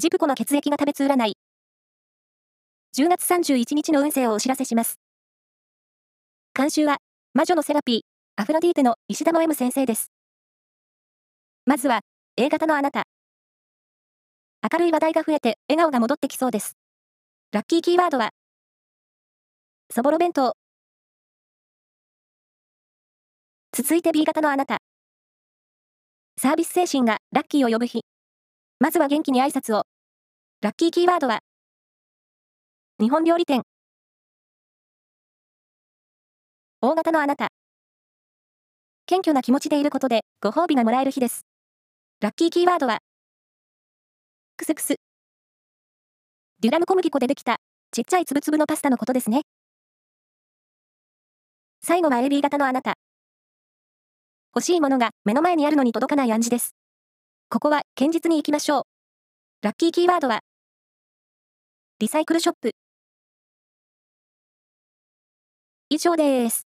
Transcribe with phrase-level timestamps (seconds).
[0.00, 1.32] ジプコの血液が食べつ占い。
[2.96, 5.00] 10月31日の運勢をお知らせします。
[6.54, 6.98] 監修は、
[7.34, 8.00] 魔女のセラピー、
[8.40, 10.12] アフロディーテの石田の M 先生です。
[11.66, 12.02] まずは、
[12.36, 13.02] A 型のあなた。
[14.72, 16.76] 明るい話題が増えて、笑顔が戻ってきそうです。
[17.50, 18.30] ラッキーキーワードは、
[19.92, 20.54] そぼろ弁当。
[23.72, 24.78] 続いて B 型のあなた。
[26.40, 28.02] サービス精神がラッキーを呼ぶ日。
[28.80, 29.82] まずは元気に挨拶を。
[30.60, 31.40] ラッキーキーワードは、
[33.00, 33.62] 日本料理店。
[36.80, 37.48] 大型のあなた。
[39.06, 41.40] 謙虚な気持ちでいることでご褒美がもらえる日です。
[42.20, 42.98] ラッキーキーワードは、
[44.56, 44.94] クスクス。
[46.60, 47.56] デュラム小麦粉でできた、
[47.90, 49.42] ちっちゃいつぶつぶのパスタのことですね。
[51.82, 52.94] 最後は AB 型のあなた。
[54.54, 56.77] 欲しいものが目の前にあるのに届かない暗示です。
[57.50, 58.82] ここは堅実に行きましょう。
[59.62, 60.40] ラッキーキーワードは、
[61.98, 62.72] リサイクルショップ。
[65.88, 66.67] 以上です。